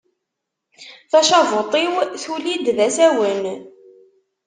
Tacabuṭ-iw 1.11 1.93
tulli-d 2.21 2.65
d 2.77 2.79
asawen. 2.87 3.43